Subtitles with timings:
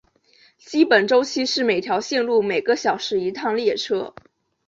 [0.57, 4.15] 基本周期是每条线路每个小时一趟列车。